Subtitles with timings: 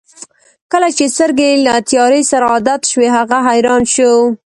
[0.71, 4.11] کله چې سترګې یې له تیارې سره عادت شوې هغه حیران شو.